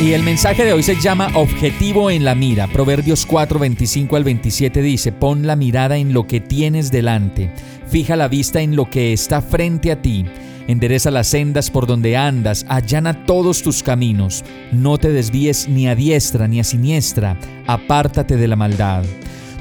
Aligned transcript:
Y 0.00 0.12
el 0.12 0.22
mensaje 0.22 0.64
de 0.64 0.72
hoy 0.72 0.84
se 0.84 0.94
llama 0.94 1.28
Objetivo 1.34 2.08
en 2.08 2.24
la 2.24 2.36
mira. 2.36 2.68
Proverbios 2.68 3.26
4, 3.26 3.58
25 3.58 4.14
al 4.14 4.22
27 4.22 4.80
dice, 4.80 5.10
pon 5.10 5.44
la 5.44 5.56
mirada 5.56 5.96
en 5.96 6.12
lo 6.12 6.24
que 6.24 6.38
tienes 6.38 6.92
delante, 6.92 7.50
fija 7.88 8.14
la 8.14 8.28
vista 8.28 8.60
en 8.60 8.76
lo 8.76 8.88
que 8.88 9.12
está 9.12 9.42
frente 9.42 9.90
a 9.90 10.00
ti. 10.00 10.24
Endereza 10.68 11.10
las 11.10 11.26
sendas 11.26 11.72
por 11.72 11.88
donde 11.88 12.16
andas, 12.16 12.64
allana 12.68 13.24
todos 13.24 13.60
tus 13.60 13.82
caminos. 13.82 14.44
No 14.70 14.98
te 14.98 15.10
desvíes 15.10 15.68
ni 15.68 15.88
a 15.88 15.96
diestra 15.96 16.46
ni 16.46 16.60
a 16.60 16.64
siniestra, 16.64 17.36
apártate 17.66 18.36
de 18.36 18.46
la 18.46 18.54
maldad. 18.54 19.02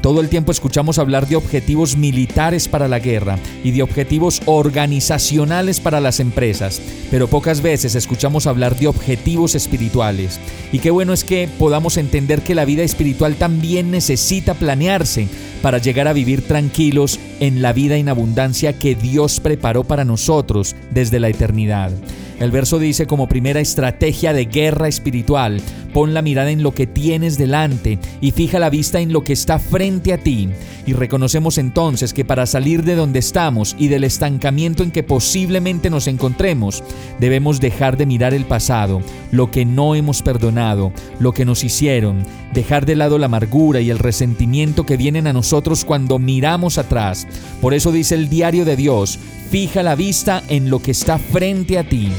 Todo 0.01 0.21
el 0.21 0.29
tiempo 0.29 0.51
escuchamos 0.51 0.99
hablar 0.99 1.27
de 1.27 1.35
objetivos 1.35 1.97
militares 1.97 2.67
para 2.67 2.87
la 2.87 2.99
guerra 2.99 3.39
y 3.63 3.71
de 3.71 3.81
objetivos 3.81 4.41
organizacionales 4.45 5.79
para 5.79 5.99
las 5.99 6.19
empresas, 6.19 6.81
pero 7.09 7.27
pocas 7.27 7.61
veces 7.61 7.95
escuchamos 7.95 8.47
hablar 8.47 8.77
de 8.77 8.87
objetivos 8.87 9.55
espirituales. 9.55 10.39
Y 10.71 10.79
qué 10.79 10.91
bueno 10.91 11.13
es 11.13 11.23
que 11.23 11.49
podamos 11.59 11.97
entender 11.97 12.41
que 12.41 12.55
la 12.55 12.65
vida 12.65 12.83
espiritual 12.83 13.35
también 13.35 13.91
necesita 13.91 14.53
planearse 14.53 15.27
para 15.61 15.79
llegar 15.79 16.07
a 16.07 16.13
vivir 16.13 16.47
tranquilos 16.47 17.19
en 17.39 17.61
la 17.61 17.73
vida 17.73 17.95
en 17.95 18.09
abundancia 18.09 18.77
que 18.77 18.95
Dios 18.95 19.39
preparó 19.39 19.83
para 19.83 20.05
nosotros 20.05 20.75
desde 20.91 21.19
la 21.19 21.29
eternidad. 21.29 21.91
El 22.39 22.51
verso 22.51 22.77
dice 22.77 23.07
como 23.07 23.27
primera 23.27 23.59
estrategia 23.59 24.31
de 24.31 24.45
guerra 24.45 24.87
espiritual, 24.87 25.59
pon 25.91 26.13
la 26.13 26.21
mirada 26.21 26.51
en 26.51 26.61
lo 26.61 26.71
que 26.71 26.85
tienes 26.85 27.37
delante 27.39 27.97
y 28.21 28.29
fija 28.29 28.59
la 28.59 28.69
vista 28.69 28.99
en 28.99 29.11
lo 29.11 29.23
que 29.23 29.33
está 29.33 29.57
frente 29.57 30.13
a 30.13 30.19
ti. 30.19 30.49
Y 30.85 30.93
reconocemos 30.93 31.57
entonces 31.57 32.13
que 32.13 32.23
para 32.23 32.45
salir 32.45 32.83
de 32.83 32.93
donde 32.93 33.17
estamos 33.17 33.75
y 33.79 33.87
del 33.87 34.03
estancamiento 34.03 34.83
en 34.83 34.91
que 34.91 35.01
posiblemente 35.01 35.89
nos 35.89 36.05
encontremos, 36.05 36.83
debemos 37.19 37.59
dejar 37.59 37.97
de 37.97 38.05
mirar 38.05 38.35
el 38.35 38.45
pasado, 38.45 39.01
lo 39.31 39.49
que 39.49 39.65
no 39.65 39.95
hemos 39.95 40.21
perdonado, 40.21 40.93
lo 41.19 41.33
que 41.33 41.43
nos 41.43 41.63
hicieron, 41.63 42.23
dejar 42.53 42.85
de 42.85 42.95
lado 42.95 43.17
la 43.17 43.25
amargura 43.25 43.81
y 43.81 43.89
el 43.89 43.97
resentimiento 43.97 44.85
que 44.85 44.97
vienen 44.97 45.25
a 45.25 45.33
nosotros 45.33 45.83
cuando 45.83 46.19
miramos 46.19 46.77
atrás. 46.77 47.27
Por 47.61 47.73
eso 47.73 47.91
dice 47.91 48.13
el 48.13 48.29
diario 48.29 48.63
de 48.63 48.75
Dios, 48.75 49.17
fija 49.49 49.81
la 49.81 49.95
vista 49.95 50.43
en 50.47 50.69
lo 50.69 50.79
que 50.79 50.91
está 50.91 51.17
frente 51.17 51.79
a 51.79 51.83
ti. 51.83 52.11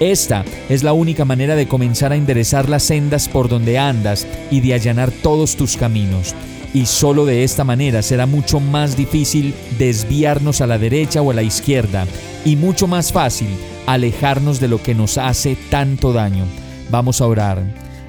Esta 0.00 0.46
es 0.70 0.82
la 0.82 0.94
única 0.94 1.26
manera 1.26 1.56
de 1.56 1.68
comenzar 1.68 2.12
a 2.12 2.16
enderezar 2.16 2.70
las 2.70 2.84
sendas 2.84 3.28
por 3.28 3.50
donde 3.50 3.78
andas 3.78 4.26
y 4.50 4.62
de 4.62 4.72
allanar 4.72 5.10
todos 5.10 5.56
tus 5.56 5.76
caminos. 5.76 6.34
Y 6.72 6.86
solo 6.86 7.26
de 7.26 7.44
esta 7.44 7.64
manera 7.64 8.00
será 8.00 8.24
mucho 8.24 8.60
más 8.60 8.96
difícil 8.96 9.52
desviarnos 9.78 10.62
a 10.62 10.66
la 10.66 10.78
derecha 10.78 11.20
o 11.20 11.30
a 11.30 11.34
la 11.34 11.42
izquierda 11.42 12.06
y 12.46 12.56
mucho 12.56 12.86
más 12.86 13.12
fácil 13.12 13.48
alejarnos 13.86 14.58
de 14.58 14.68
lo 14.68 14.82
que 14.82 14.94
nos 14.94 15.18
hace 15.18 15.54
tanto 15.68 16.14
daño. 16.14 16.46
Vamos 16.90 17.20
a 17.20 17.26
orar. 17.26 17.62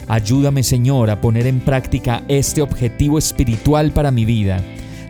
Ayúdame 0.07 0.63
Señor 0.63 1.09
a 1.09 1.19
poner 1.19 1.45
en 1.45 1.59
práctica 1.59 2.23
este 2.29 2.61
objetivo 2.61 3.17
espiritual 3.17 3.91
para 3.91 4.11
mi 4.11 4.23
vida. 4.23 4.63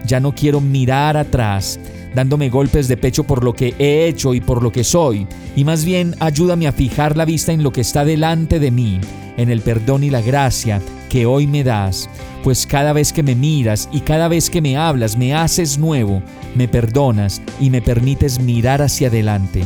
Ya 0.07 0.19
no 0.19 0.33
quiero 0.33 0.61
mirar 0.61 1.15
atrás 1.15 1.79
dándome 2.13 2.49
golpes 2.49 2.87
de 2.87 2.97
pecho 2.97 3.23
por 3.23 3.43
lo 3.43 3.53
que 3.53 3.73
he 3.79 4.07
hecho 4.07 4.33
y 4.33 4.41
por 4.41 4.63
lo 4.63 4.71
que 4.71 4.83
soy, 4.83 5.27
y 5.55 5.63
más 5.63 5.85
bien 5.85 6.15
ayúdame 6.19 6.67
a 6.67 6.71
fijar 6.71 7.17
la 7.17 7.25
vista 7.25 7.51
en 7.51 7.63
lo 7.63 7.71
que 7.71 7.81
está 7.81 8.05
delante 8.05 8.59
de 8.59 8.71
mí, 8.71 8.99
en 9.37 9.49
el 9.49 9.61
perdón 9.61 10.03
y 10.03 10.09
la 10.09 10.21
gracia 10.21 10.81
que 11.09 11.25
hoy 11.25 11.47
me 11.47 11.63
das, 11.63 12.09
pues 12.43 12.65
cada 12.65 12.93
vez 12.93 13.11
que 13.13 13.23
me 13.23 13.35
miras 13.35 13.89
y 13.91 14.01
cada 14.01 14.27
vez 14.27 14.49
que 14.49 14.61
me 14.61 14.77
hablas 14.77 15.17
me 15.17 15.33
haces 15.33 15.77
nuevo, 15.77 16.21
me 16.55 16.67
perdonas 16.67 17.41
y 17.59 17.69
me 17.69 17.81
permites 17.81 18.39
mirar 18.39 18.81
hacia 18.81 19.07
adelante. 19.07 19.63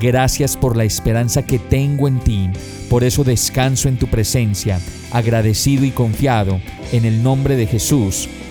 Gracias 0.00 0.56
por 0.56 0.76
la 0.76 0.84
esperanza 0.84 1.42
que 1.42 1.58
tengo 1.58 2.08
en 2.08 2.20
ti, 2.20 2.50
por 2.88 3.04
eso 3.04 3.24
descanso 3.24 3.88
en 3.88 3.96
tu 3.96 4.06
presencia, 4.06 4.80
agradecido 5.10 5.84
y 5.84 5.90
confiado, 5.90 6.60
en 6.92 7.04
el 7.04 7.22
nombre 7.22 7.56
de 7.56 7.66
Jesús. 7.66 8.28